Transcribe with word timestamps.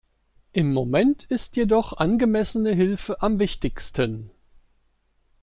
Im 0.51 0.73
Moment 0.73 1.25
ist 1.25 1.57
jedoch 1.57 1.93
angemessene 1.95 2.71
Hilfe 2.73 3.21
am 3.21 3.37
wichtigsten. 3.37 4.31